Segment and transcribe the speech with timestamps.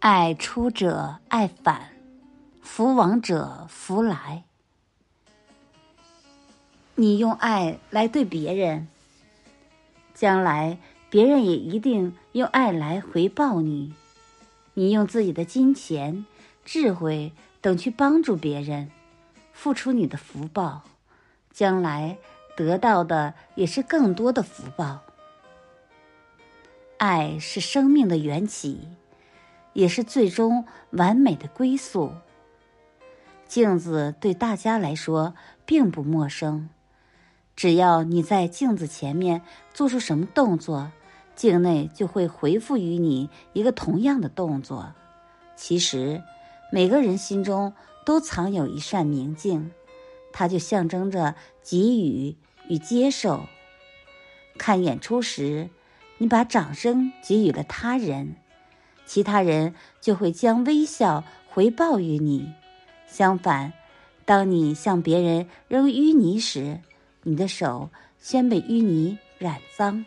[0.00, 1.90] 爱出者爱返，
[2.62, 4.44] 福往者福来。
[6.94, 8.88] 你用爱来对别人，
[10.14, 10.78] 将来
[11.10, 13.92] 别人也一定用爱来回报你。
[14.72, 16.24] 你用自己的金钱、
[16.64, 18.90] 智慧等去帮助别人，
[19.52, 20.80] 付出你的福报，
[21.52, 22.16] 将来
[22.56, 25.00] 得到的也是更多的福报。
[26.96, 28.88] 爱是生命的缘起。
[29.72, 32.12] 也是最终完美的归宿。
[33.46, 35.34] 镜子对大家来说
[35.66, 36.68] 并不陌生，
[37.56, 39.42] 只要你在镜子前面
[39.74, 40.92] 做出什么动作，
[41.34, 44.94] 镜内就会回复于你一个同样的动作。
[45.56, 46.22] 其实，
[46.72, 47.74] 每个人心中
[48.06, 49.72] 都藏有一扇明镜，
[50.32, 52.36] 它就象征着给予
[52.68, 53.46] 与接受。
[54.56, 55.70] 看演出时，
[56.18, 58.36] 你把掌声给予了他人。
[59.12, 62.48] 其他人就会将微笑回报于你。
[63.08, 63.72] 相反，
[64.24, 66.78] 当你向别人扔淤泥时，
[67.24, 70.04] 你的手先被淤泥染脏。